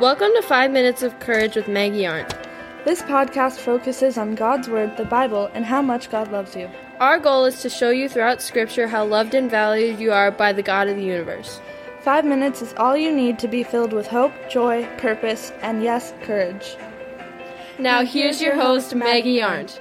Welcome 0.00 0.30
to 0.34 0.42
5 0.42 0.70
Minutes 0.70 1.02
of 1.02 1.20
Courage 1.20 1.54
with 1.54 1.68
Maggie 1.68 2.06
Arndt. 2.06 2.34
This 2.84 3.02
podcast 3.02 3.58
focuses 3.58 4.16
on 4.16 4.34
God's 4.34 4.66
Word, 4.66 4.96
the 4.96 5.04
Bible, 5.04 5.50
and 5.52 5.66
how 5.66 5.82
much 5.82 6.10
God 6.10 6.32
loves 6.32 6.56
you. 6.56 6.70
Our 6.98 7.20
goal 7.20 7.44
is 7.44 7.60
to 7.60 7.68
show 7.68 7.90
you 7.90 8.08
throughout 8.08 8.40
Scripture 8.40 8.88
how 8.88 9.04
loved 9.04 9.34
and 9.34 9.50
valued 9.50 10.00
you 10.00 10.10
are 10.10 10.30
by 10.30 10.54
the 10.54 10.62
God 10.62 10.88
of 10.88 10.96
the 10.96 11.04
universe. 11.04 11.60
Five 12.00 12.24
minutes 12.24 12.62
is 12.62 12.72
all 12.78 12.96
you 12.96 13.14
need 13.14 13.38
to 13.40 13.48
be 13.48 13.62
filled 13.62 13.92
with 13.92 14.06
hope, 14.06 14.32
joy, 14.50 14.86
purpose, 14.96 15.52
and 15.60 15.84
yes, 15.84 16.14
courage. 16.22 16.74
Now, 17.78 18.02
here's 18.02 18.40
your 18.40 18.56
host, 18.56 18.94
Maggie 18.94 19.42
Arndt. 19.42 19.80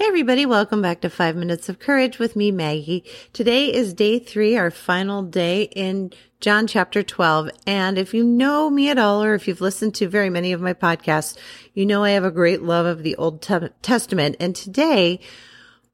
Hey, 0.00 0.06
everybody, 0.06 0.46
welcome 0.46 0.80
back 0.80 1.02
to 1.02 1.10
Five 1.10 1.36
Minutes 1.36 1.68
of 1.68 1.78
Courage 1.78 2.18
with 2.18 2.34
me, 2.34 2.50
Maggie. 2.50 3.04
Today 3.34 3.70
is 3.70 3.92
day 3.92 4.18
three, 4.18 4.56
our 4.56 4.70
final 4.70 5.22
day 5.22 5.64
in 5.76 6.10
John 6.40 6.66
chapter 6.66 7.02
12. 7.02 7.50
And 7.66 7.98
if 7.98 8.14
you 8.14 8.24
know 8.24 8.70
me 8.70 8.88
at 8.88 8.96
all, 8.96 9.22
or 9.22 9.34
if 9.34 9.46
you've 9.46 9.60
listened 9.60 9.94
to 9.96 10.08
very 10.08 10.30
many 10.30 10.52
of 10.52 10.62
my 10.62 10.72
podcasts, 10.72 11.36
you 11.74 11.84
know 11.84 12.02
I 12.02 12.12
have 12.12 12.24
a 12.24 12.30
great 12.30 12.62
love 12.62 12.86
of 12.86 13.02
the 13.02 13.14
Old 13.16 13.42
Testament. 13.82 14.36
And 14.40 14.56
today, 14.56 15.20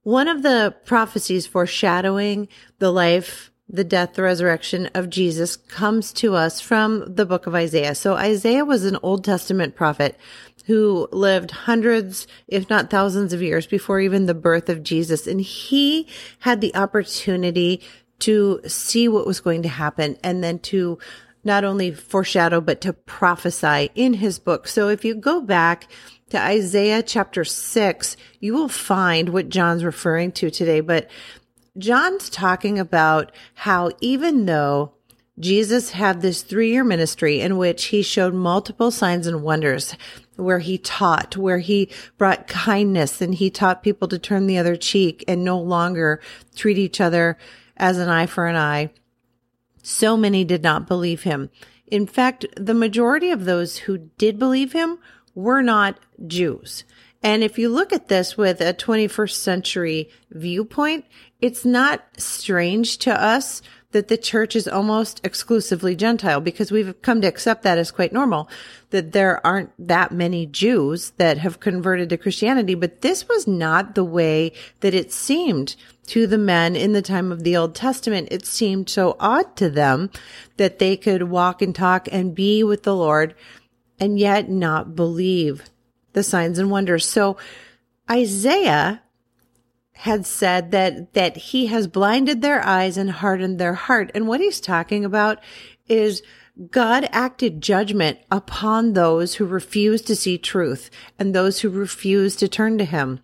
one 0.04 0.28
of 0.28 0.44
the 0.44 0.76
prophecies 0.84 1.48
foreshadowing 1.48 2.46
the 2.78 2.92
life, 2.92 3.50
the 3.68 3.84
death, 3.84 4.18
resurrection 4.18 4.88
of 4.94 5.10
Jesus 5.10 5.56
comes 5.56 6.12
to 6.14 6.34
us 6.34 6.60
from 6.60 7.14
the 7.14 7.26
book 7.26 7.46
of 7.46 7.54
Isaiah. 7.54 7.94
So 7.94 8.14
Isaiah 8.14 8.64
was 8.64 8.84
an 8.84 8.98
Old 9.02 9.24
Testament 9.24 9.74
prophet 9.74 10.16
who 10.66 11.08
lived 11.12 11.50
hundreds, 11.50 12.26
if 12.48 12.68
not 12.70 12.90
thousands 12.90 13.32
of 13.32 13.42
years 13.42 13.66
before 13.66 14.00
even 14.00 14.26
the 14.26 14.34
birth 14.34 14.68
of 14.68 14.82
Jesus. 14.82 15.26
And 15.26 15.40
he 15.40 16.08
had 16.40 16.60
the 16.60 16.74
opportunity 16.74 17.82
to 18.20 18.60
see 18.66 19.08
what 19.08 19.26
was 19.26 19.40
going 19.40 19.62
to 19.62 19.68
happen 19.68 20.16
and 20.22 20.42
then 20.42 20.58
to 20.60 20.98
not 21.44 21.64
only 21.64 21.92
foreshadow, 21.92 22.60
but 22.60 22.80
to 22.80 22.92
prophesy 22.92 23.90
in 23.94 24.14
his 24.14 24.38
book. 24.38 24.66
So 24.66 24.88
if 24.88 25.04
you 25.04 25.14
go 25.14 25.40
back 25.40 25.86
to 26.30 26.40
Isaiah 26.40 27.02
chapter 27.02 27.44
six, 27.44 28.16
you 28.40 28.52
will 28.52 28.68
find 28.68 29.28
what 29.28 29.48
John's 29.48 29.84
referring 29.84 30.32
to 30.32 30.50
today. 30.50 30.80
But 30.80 31.08
John's 31.78 32.30
talking 32.30 32.78
about 32.78 33.32
how 33.54 33.90
even 34.00 34.46
though 34.46 34.92
Jesus 35.38 35.90
had 35.90 36.22
this 36.22 36.42
three 36.42 36.70
year 36.72 36.84
ministry 36.84 37.40
in 37.40 37.58
which 37.58 37.86
he 37.86 38.02
showed 38.02 38.32
multiple 38.32 38.90
signs 38.90 39.26
and 39.26 39.42
wonders 39.42 39.94
where 40.36 40.60
he 40.60 40.78
taught, 40.78 41.36
where 41.36 41.58
he 41.58 41.90
brought 42.16 42.46
kindness 42.46 43.20
and 43.20 43.34
he 43.34 43.50
taught 43.50 43.82
people 43.82 44.08
to 44.08 44.18
turn 44.18 44.46
the 44.46 44.58
other 44.58 44.76
cheek 44.76 45.24
and 45.28 45.44
no 45.44 45.58
longer 45.58 46.20
treat 46.54 46.78
each 46.78 47.00
other 47.00 47.36
as 47.76 47.98
an 47.98 48.08
eye 48.08 48.26
for 48.26 48.46
an 48.46 48.56
eye. 48.56 48.90
So 49.82 50.16
many 50.16 50.44
did 50.44 50.62
not 50.62 50.86
believe 50.86 51.22
him. 51.22 51.50
In 51.86 52.06
fact, 52.06 52.46
the 52.56 52.74
majority 52.74 53.30
of 53.30 53.44
those 53.44 53.78
who 53.78 53.98
did 53.98 54.38
believe 54.38 54.72
him 54.72 54.98
were 55.34 55.62
not 55.62 55.98
Jews. 56.26 56.84
And 57.22 57.42
if 57.42 57.58
you 57.58 57.68
look 57.68 57.92
at 57.92 58.08
this 58.08 58.36
with 58.36 58.60
a 58.60 58.74
21st 58.74 59.34
century 59.34 60.10
viewpoint, 60.30 61.04
it's 61.40 61.64
not 61.64 62.04
strange 62.18 62.98
to 62.98 63.22
us 63.22 63.62
that 63.92 64.08
the 64.08 64.16
church 64.18 64.54
is 64.54 64.68
almost 64.68 65.24
exclusively 65.24 65.96
Gentile 65.96 66.40
because 66.40 66.70
we've 66.70 67.00
come 67.00 67.22
to 67.22 67.26
accept 67.26 67.62
that 67.62 67.78
as 67.78 67.90
quite 67.90 68.12
normal, 68.12 68.48
that 68.90 69.12
there 69.12 69.44
aren't 69.46 69.70
that 69.78 70.12
many 70.12 70.44
Jews 70.44 71.12
that 71.16 71.38
have 71.38 71.60
converted 71.60 72.10
to 72.10 72.18
Christianity. 72.18 72.74
But 72.74 73.00
this 73.00 73.26
was 73.26 73.46
not 73.46 73.94
the 73.94 74.04
way 74.04 74.52
that 74.80 74.92
it 74.92 75.12
seemed 75.12 75.76
to 76.08 76.26
the 76.26 76.38
men 76.38 76.76
in 76.76 76.92
the 76.92 77.00
time 77.00 77.32
of 77.32 77.42
the 77.42 77.56
Old 77.56 77.74
Testament. 77.74 78.28
It 78.30 78.44
seemed 78.44 78.90
so 78.90 79.16
odd 79.18 79.56
to 79.56 79.70
them 79.70 80.10
that 80.58 80.78
they 80.78 80.96
could 80.96 81.24
walk 81.24 81.62
and 81.62 81.74
talk 81.74 82.06
and 82.12 82.34
be 82.34 82.62
with 82.62 82.82
the 82.82 82.94
Lord 82.94 83.34
and 83.98 84.18
yet 84.18 84.50
not 84.50 84.94
believe 84.94 85.70
the 86.16 86.22
signs 86.22 86.58
and 86.58 86.70
wonders. 86.70 87.06
So 87.06 87.36
Isaiah 88.10 89.02
had 89.92 90.24
said 90.26 90.70
that, 90.70 91.12
that 91.12 91.36
he 91.36 91.66
has 91.66 91.86
blinded 91.86 92.40
their 92.40 92.64
eyes 92.64 92.96
and 92.96 93.10
hardened 93.10 93.58
their 93.58 93.74
heart. 93.74 94.10
And 94.14 94.26
what 94.26 94.40
he's 94.40 94.58
talking 94.58 95.04
about 95.04 95.40
is 95.86 96.22
God 96.70 97.06
acted 97.12 97.60
judgment 97.60 98.18
upon 98.30 98.94
those 98.94 99.34
who 99.34 99.44
refuse 99.44 100.00
to 100.02 100.16
see 100.16 100.38
truth 100.38 100.90
and 101.18 101.34
those 101.34 101.60
who 101.60 101.68
refuse 101.68 102.34
to 102.36 102.48
turn 102.48 102.78
to 102.78 102.84
him. 102.86 103.20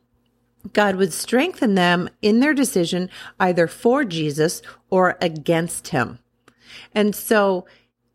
God 0.74 0.96
would 0.96 1.14
strengthen 1.14 1.74
them 1.74 2.10
in 2.20 2.40
their 2.40 2.54
decision 2.54 3.08
either 3.40 3.66
for 3.66 4.04
Jesus 4.04 4.60
or 4.90 5.16
against 5.22 5.88
him. 5.88 6.18
And 6.94 7.14
so 7.16 7.64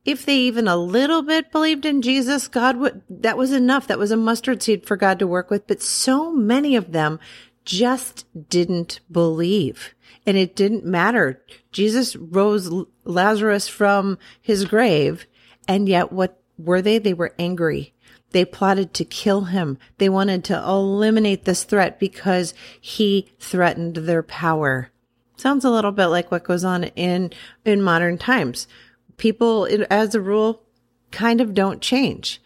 if 0.07 0.25
they 0.25 0.38
even 0.38 0.69
a 0.69 0.78
little 0.78 1.22
bit 1.22 1.51
believed 1.51 1.85
in 1.85 2.01
Jesus, 2.01 2.47
God 2.47 2.78
would, 2.78 3.01
that 3.09 3.38
was 3.38 3.51
enough. 3.51 3.88
That 3.88 4.00
was 4.00 4.09
a 4.09 4.18
mustard 4.18 4.63
seed 4.63 4.85
for 4.85 4.95
God 4.95 5.19
to 5.19 5.28
work 5.28 5.51
with. 5.51 5.68
But 5.68 5.81
so 5.81 6.31
many 6.31 6.78
of 6.78 6.94
them 6.94 7.19
just 7.66 8.25
didn't 8.50 9.01
believe. 9.12 9.94
And 10.25 10.38
it 10.38 10.56
didn't 10.56 10.85
matter. 10.85 11.44
Jesus 11.73 12.16
rose 12.16 12.72
Lazarus 13.03 13.68
from 13.68 14.18
his 14.41 14.63
grave. 14.63 15.28
And 15.68 15.90
yet 15.90 16.13
what 16.13 16.41
were 16.57 16.81
they? 16.81 17.00
They 17.00 17.13
were 17.13 17.35
angry. 17.38 17.94
They 18.31 18.45
plotted 18.45 18.94
to 18.94 19.06
kill 19.06 19.45
him. 19.45 19.78
They 19.97 20.07
wanted 20.07 20.45
to 20.45 20.57
eliminate 20.57 21.44
this 21.44 21.66
threat 21.66 22.00
because 22.00 22.53
he 22.79 23.28
threatened 23.39 23.97
their 23.97 24.24
power. 24.24 24.89
Sounds 25.35 25.66
a 25.66 25.69
little 25.69 25.91
bit 25.91 26.07
like 26.07 26.31
what 26.31 26.45
goes 26.45 26.63
on 26.63 26.85
in, 26.85 27.34
in 27.66 27.81
modern 27.81 28.18
times. 28.18 28.68
People, 29.17 29.67
as 29.89 30.16
a 30.16 30.22
rule, 30.22 30.63
kind 31.11 31.41
of 31.41 31.53
don't 31.53 31.81
change. 31.81 32.41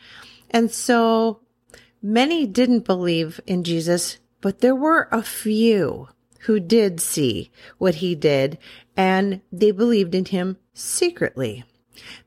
And 0.50 0.72
so 0.72 1.42
many 2.02 2.46
didn't 2.46 2.86
believe 2.86 3.40
in 3.46 3.64
Jesus 3.64 4.18
but 4.42 4.60
there 4.60 4.76
were 4.76 5.08
a 5.12 5.22
few 5.22 6.10
who 6.42 6.60
did 6.60 7.00
see 7.00 7.52
what 7.78 7.96
he 7.96 8.16
did 8.16 8.58
and 8.98 9.42
they 9.52 9.72
believed 9.72 10.16
in 10.16 10.26
him 10.26 10.58
secretly. 10.74 11.64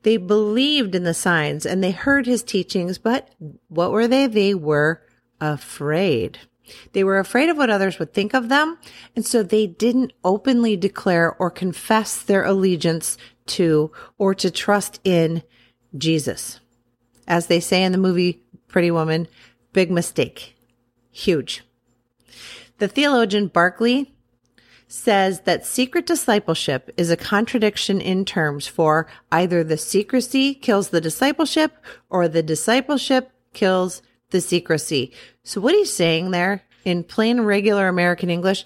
They 0.03 0.15
believed 0.15 0.95
in 0.95 1.03
the 1.03 1.13
signs 1.13 1.65
and 1.65 1.83
they 1.83 1.91
heard 1.91 2.25
his 2.25 2.41
teachings, 2.41 2.97
but 2.97 3.29
what 3.67 3.91
were 3.91 4.07
they? 4.07 4.27
They 4.27 4.53
were 4.53 5.01
afraid. 5.41 6.39
They 6.93 7.03
were 7.03 7.19
afraid 7.19 7.49
of 7.49 7.57
what 7.57 7.69
others 7.69 7.99
would 7.99 8.13
think 8.13 8.33
of 8.33 8.49
them. 8.49 8.77
And 9.15 9.25
so 9.25 9.43
they 9.43 9.67
didn't 9.67 10.13
openly 10.23 10.75
declare 10.75 11.33
or 11.33 11.49
confess 11.49 12.21
their 12.21 12.43
allegiance 12.43 13.17
to 13.47 13.91
or 14.17 14.33
to 14.35 14.49
trust 14.49 14.99
in 15.03 15.43
Jesus. 15.97 16.59
As 17.27 17.47
they 17.47 17.59
say 17.59 17.83
in 17.83 17.91
the 17.91 17.97
movie 17.97 18.43
Pretty 18.67 18.91
Woman, 18.91 19.27
big 19.73 19.91
mistake. 19.91 20.55
Huge. 21.11 21.63
The 22.79 22.87
theologian 22.87 23.47
Barclay 23.47 24.11
says 24.87 25.41
that 25.41 25.65
secret 25.65 26.05
discipleship 26.05 26.91
is 26.97 27.09
a 27.09 27.17
contradiction 27.17 27.99
in 27.99 28.25
terms 28.25 28.67
for 28.67 29.07
either 29.31 29.63
the 29.63 29.77
secrecy 29.77 30.53
kills 30.53 30.89
the 30.89 31.01
discipleship 31.01 31.73
or 32.09 32.27
the 32.27 32.43
discipleship 32.43 33.31
kills 33.53 34.01
the 34.35 34.41
secrecy. 34.41 35.13
So 35.43 35.61
what 35.61 35.73
he's 35.73 35.93
saying 35.93 36.31
there 36.31 36.61
in 36.83 37.05
plain 37.05 37.41
regular 37.41 37.87
American 37.87 38.29
English 38.29 38.65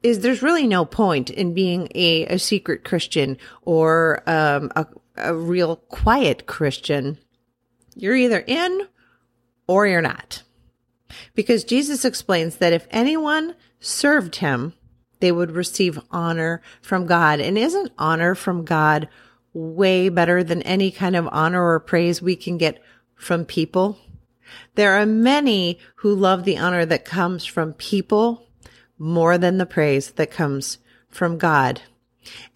is 0.00 0.20
there's 0.20 0.42
really 0.44 0.68
no 0.68 0.84
point 0.84 1.28
in 1.28 1.54
being 1.54 1.88
a, 1.94 2.24
a 2.26 2.38
secret 2.38 2.84
Christian 2.84 3.36
or 3.62 4.22
um, 4.28 4.70
a, 4.76 4.86
a 5.16 5.34
real 5.34 5.76
quiet 5.76 6.46
Christian. 6.46 7.18
You're 7.96 8.14
either 8.14 8.44
in 8.46 8.86
or 9.66 9.88
you're 9.88 10.00
not. 10.00 10.44
Because 11.34 11.64
Jesus 11.64 12.04
explains 12.04 12.56
that 12.56 12.72
if 12.72 12.86
anyone 12.90 13.56
served 13.80 14.36
him, 14.36 14.74
they 15.18 15.32
would 15.32 15.50
receive 15.50 15.98
honor 16.12 16.62
from 16.80 17.06
God. 17.06 17.40
And 17.40 17.58
isn't 17.58 17.90
honor 17.98 18.36
from 18.36 18.64
God 18.64 19.08
way 19.52 20.08
better 20.08 20.44
than 20.44 20.62
any 20.62 20.92
kind 20.92 21.16
of 21.16 21.28
honor 21.32 21.72
or 21.72 21.80
praise 21.80 22.22
we 22.22 22.36
can 22.36 22.56
get 22.56 22.80
from 23.16 23.44
people? 23.44 23.98
There 24.74 24.92
are 24.92 25.06
many 25.06 25.78
who 25.96 26.14
love 26.14 26.44
the 26.44 26.58
honor 26.58 26.84
that 26.86 27.04
comes 27.04 27.44
from 27.44 27.72
people 27.74 28.46
more 28.98 29.38
than 29.38 29.58
the 29.58 29.66
praise 29.66 30.12
that 30.12 30.30
comes 30.30 30.78
from 31.08 31.38
God. 31.38 31.80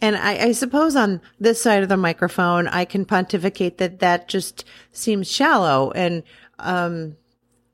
And 0.00 0.14
I, 0.16 0.36
I, 0.48 0.52
suppose 0.52 0.94
on 0.94 1.20
this 1.40 1.60
side 1.60 1.82
of 1.82 1.88
the 1.88 1.96
microphone, 1.96 2.68
I 2.68 2.84
can 2.84 3.04
pontificate 3.04 3.78
that 3.78 4.00
that 4.00 4.28
just 4.28 4.64
seems 4.92 5.30
shallow 5.30 5.90
and, 5.92 6.22
um, 6.58 7.16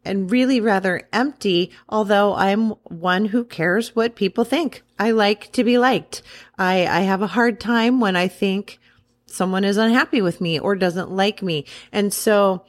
and 0.04 0.30
really 0.30 0.60
rather 0.60 1.02
empty, 1.12 1.72
although 1.88 2.34
I'm 2.34 2.70
one 2.84 3.26
who 3.26 3.44
cares 3.44 3.94
what 3.94 4.14
people 4.14 4.44
think. 4.44 4.82
I 4.98 5.10
like 5.10 5.50
to 5.52 5.64
be 5.64 5.78
liked. 5.78 6.22
I, 6.56 6.86
I 6.86 7.00
have 7.00 7.22
a 7.22 7.26
hard 7.26 7.58
time 7.58 8.00
when 8.00 8.16
I 8.16 8.28
think 8.28 8.78
someone 9.26 9.64
is 9.64 9.76
unhappy 9.76 10.22
with 10.22 10.40
me 10.40 10.58
or 10.58 10.76
doesn't 10.76 11.10
like 11.10 11.42
me. 11.42 11.66
And 11.92 12.12
so 12.14 12.64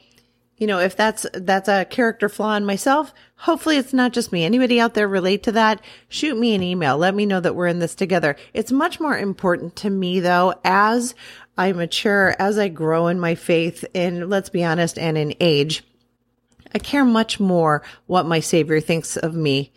you 0.62 0.68
know, 0.68 0.78
if 0.78 0.94
that's, 0.94 1.26
that's 1.32 1.68
a 1.68 1.84
character 1.84 2.28
flaw 2.28 2.54
in 2.54 2.64
myself, 2.64 3.12
hopefully 3.34 3.78
it's 3.78 3.92
not 3.92 4.12
just 4.12 4.30
me. 4.30 4.44
Anybody 4.44 4.78
out 4.78 4.94
there 4.94 5.08
relate 5.08 5.42
to 5.42 5.50
that? 5.50 5.80
Shoot 6.08 6.38
me 6.38 6.54
an 6.54 6.62
email. 6.62 6.96
Let 6.96 7.16
me 7.16 7.26
know 7.26 7.40
that 7.40 7.56
we're 7.56 7.66
in 7.66 7.80
this 7.80 7.96
together. 7.96 8.36
It's 8.54 8.70
much 8.70 9.00
more 9.00 9.18
important 9.18 9.74
to 9.74 9.90
me 9.90 10.20
though, 10.20 10.54
as 10.64 11.16
I 11.58 11.72
mature, 11.72 12.36
as 12.38 12.60
I 12.60 12.68
grow 12.68 13.08
in 13.08 13.18
my 13.18 13.34
faith 13.34 13.84
and 13.92 14.30
let's 14.30 14.50
be 14.50 14.62
honest, 14.62 15.00
and 15.00 15.18
in 15.18 15.34
age, 15.40 15.82
I 16.72 16.78
care 16.78 17.04
much 17.04 17.40
more 17.40 17.82
what 18.06 18.24
my 18.24 18.38
savior 18.38 18.78
thinks 18.78 19.16
of 19.16 19.34
me 19.34 19.72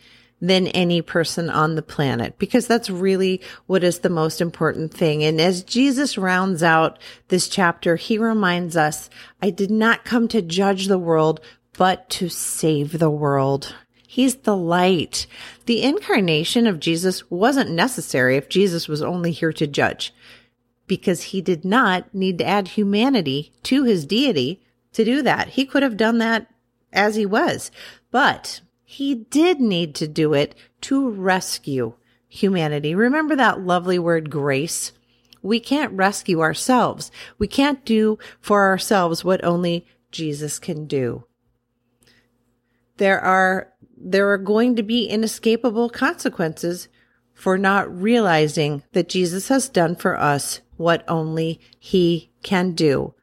than 0.48 0.68
any 0.68 1.02
person 1.02 1.50
on 1.50 1.76
the 1.76 1.82
planet 1.82 2.38
because 2.38 2.68
that's 2.68 2.90
really 2.90 3.42
what 3.66 3.84
is 3.84 4.00
the 4.00 4.10
most 4.10 4.42
important 4.42 4.94
thing. 4.94 5.24
And 5.24 5.42
as 5.42 5.64
Jesus 5.64 6.18
rounds 6.18 6.62
out 6.62 7.00
this 7.30 7.50
chapter, 7.50 7.96
he 7.96 8.18
reminds 8.18 8.78
us, 8.78 9.10
I 9.42 9.50
did 9.50 9.72
not 9.72 10.06
come 10.06 10.28
to 10.30 10.42
judge 10.42 10.86
the 10.86 11.00
world, 11.00 11.42
but 11.78 12.10
to 12.12 12.30
save 12.30 13.00
the 13.00 13.10
world. 13.10 13.76
He's 14.08 14.36
the 14.36 14.56
light. 14.56 15.26
The 15.66 15.82
incarnation 15.82 16.68
of 16.68 16.80
Jesus 16.80 17.30
wasn't 17.32 17.72
necessary 17.72 18.38
if 18.38 18.48
Jesus 18.48 18.88
was 18.88 19.02
only 19.02 19.32
here 19.32 19.54
to 19.54 19.68
judge 19.68 20.14
because 20.88 21.24
he 21.24 21.42
did 21.42 21.66
not 21.66 22.14
need 22.14 22.38
to 22.38 22.46
add 22.46 22.70
humanity 22.70 23.52
to 23.64 23.84
his 23.84 24.06
deity 24.06 24.62
to 24.94 25.04
do 25.04 25.24
that. 25.24 25.50
He 25.50 25.66
could 25.66 25.82
have 25.82 25.98
done 25.98 26.20
that 26.20 26.48
as 26.94 27.16
he 27.16 27.26
was, 27.26 27.72
but 28.12 28.62
he 28.86 29.16
did 29.16 29.60
need 29.60 29.96
to 29.96 30.08
do 30.08 30.34
it 30.34 30.56
to 30.82 31.10
rescue 31.10 31.96
humanity. 32.28 32.94
Remember 32.94 33.36
that 33.36 33.62
lovely 33.62 33.98
word 33.98 34.30
grace? 34.30 34.92
We 35.42 35.60
can't 35.60 35.94
rescue 35.94 36.42
ourselves. 36.42 37.12
We 37.38 37.48
can't 37.48 37.84
do 37.84 38.18
for 38.40 38.64
ourselves 38.64 39.24
what 39.24 39.44
only 39.44 39.88
Jesus 40.12 40.60
can 40.60 40.86
do. 40.86 41.26
There 42.98 43.20
are, 43.20 43.74
there 43.98 44.32
are 44.32 44.38
going 44.38 44.76
to 44.76 44.84
be 44.84 45.06
inescapable 45.06 45.90
consequences 45.90 46.88
for 47.34 47.58
not 47.58 47.94
realizing 47.94 48.84
that 48.94 49.10
Jesus 49.10 49.50
has 49.50 49.68
done 49.68 49.96
for 49.96 50.18
us 50.18 50.62
what 50.78 51.04
only 51.08 51.60
he 51.80 52.32
can 52.44 52.72
do. 52.74 53.14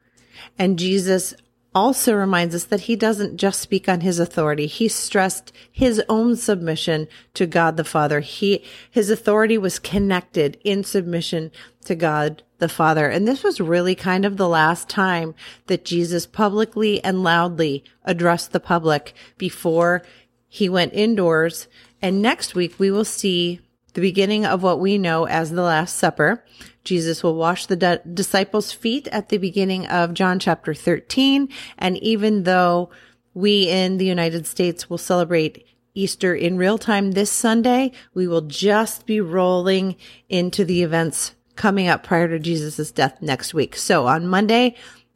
And 0.59 0.77
Jesus 0.77 1.33
also 1.75 2.13
reminds 2.13 2.53
us 2.55 2.65
that 2.65 2.81
he 2.81 2.95
doesn't 2.95 3.37
just 3.37 3.59
speak 3.59 3.89
on 3.89 4.01
his 4.01 4.19
authority. 4.19 4.67
He 4.67 4.87
stressed 4.87 5.51
his 5.71 6.01
own 6.07 6.35
submission 6.35 7.07
to 7.33 7.45
God 7.45 7.77
the 7.77 7.83
Father. 7.83 8.19
He, 8.19 8.63
his 8.89 9.09
authority 9.09 9.57
was 9.57 9.79
connected 9.79 10.57
in 10.63 10.83
submission 10.83 11.51
to 11.85 11.95
God 11.95 12.43
the 12.59 12.69
Father. 12.69 13.07
And 13.07 13.27
this 13.27 13.43
was 13.43 13.59
really 13.59 13.95
kind 13.95 14.25
of 14.25 14.37
the 14.37 14.47
last 14.47 14.87
time 14.87 15.35
that 15.67 15.85
Jesus 15.85 16.25
publicly 16.25 17.03
and 17.03 17.23
loudly 17.23 17.83
addressed 18.03 18.51
the 18.51 18.59
public 18.59 19.13
before 19.37 20.03
he 20.47 20.69
went 20.69 20.93
indoors. 20.93 21.67
And 22.01 22.21
next 22.21 22.55
week 22.55 22.79
we 22.79 22.91
will 22.91 23.05
see 23.05 23.59
the 23.93 24.01
beginning 24.01 24.45
of 24.45 24.63
what 24.63 24.79
we 24.79 24.97
know 24.97 25.25
as 25.25 25.51
the 25.51 25.61
Last 25.61 25.95
Supper. 25.95 26.43
Jesus 26.83 27.23
will 27.23 27.35
wash 27.35 27.65
the 27.65 27.75
di- 27.75 27.99
disciples' 28.13 28.71
feet 28.71 29.07
at 29.09 29.29
the 29.29 29.37
beginning 29.37 29.87
of 29.87 30.13
John 30.13 30.39
chapter 30.39 30.73
13. 30.73 31.49
And 31.77 31.97
even 31.97 32.43
though 32.43 32.89
we 33.33 33.69
in 33.69 33.97
the 33.97 34.05
United 34.05 34.45
States 34.45 34.89
will 34.89 34.97
celebrate 34.97 35.65
Easter 35.95 36.33
in 36.33 36.57
real 36.57 36.77
time 36.77 37.11
this 37.11 37.31
Sunday, 37.31 37.91
we 38.13 38.27
will 38.27 38.41
just 38.41 39.05
be 39.05 39.21
rolling 39.21 39.95
into 40.27 40.65
the 40.65 40.81
events 40.81 41.35
coming 41.55 41.87
up 41.87 42.03
prior 42.03 42.27
to 42.27 42.39
Jesus' 42.39 42.91
death 42.91 43.21
next 43.21 43.53
week. 43.53 43.75
So 43.75 44.07
on 44.07 44.27
Monday, 44.27 44.75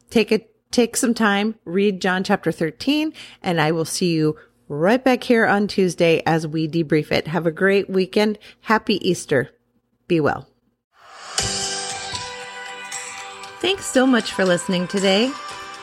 take 0.09 0.31
a 0.31 0.45
take 0.69 0.95
some 0.95 1.13
time, 1.13 1.55
read 1.65 2.01
John 2.01 2.23
chapter 2.23 2.51
13, 2.51 3.13
and 3.41 3.59
I 3.59 3.71
will 3.71 3.85
see 3.85 4.13
you 4.13 4.37
right 4.67 5.03
back 5.03 5.23
here 5.23 5.45
on 5.45 5.67
Tuesday 5.67 6.23
as 6.25 6.47
we 6.47 6.67
debrief 6.67 7.11
it. 7.11 7.27
Have 7.27 7.45
a 7.45 7.51
great 7.51 7.89
weekend. 7.89 8.39
Happy 8.61 8.95
Easter. 9.07 9.51
Be 10.07 10.19
well. 10.19 10.47
Thanks 13.59 13.85
so 13.85 14.05
much 14.05 14.31
for 14.31 14.45
listening 14.45 14.87
today. 14.87 15.31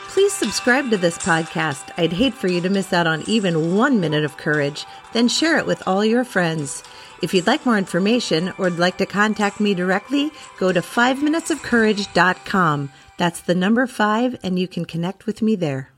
Please 0.07 0.31
subscribe 0.31 0.89
to 0.91 0.97
this 0.97 1.17
podcast. 1.17 1.91
I'd 1.97 2.13
hate 2.13 2.33
for 2.33 2.47
you 2.47 2.61
to 2.61 2.69
miss 2.69 2.93
out 2.93 3.05
on 3.05 3.21
even 3.27 3.75
one 3.75 3.99
minute 3.99 4.23
of 4.23 4.37
courage. 4.37 4.85
Then 5.11 5.27
share 5.27 5.57
it 5.57 5.65
with 5.65 5.85
all 5.85 6.05
your 6.05 6.23
friends. 6.23 6.83
If 7.21 7.33
you'd 7.33 7.47
like 7.47 7.65
more 7.65 7.77
information 7.77 8.53
or 8.57 8.65
would 8.65 8.79
like 8.79 8.97
to 8.99 9.05
contact 9.05 9.59
me 9.59 9.73
directly, 9.73 10.31
go 10.57 10.71
to 10.71 10.79
5minutesofcourage.com. 10.79 12.91
That's 13.17 13.41
the 13.41 13.55
number 13.55 13.87
five, 13.87 14.37
and 14.41 14.57
you 14.57 14.67
can 14.67 14.85
connect 14.85 15.25
with 15.25 15.41
me 15.41 15.55
there. 15.55 15.89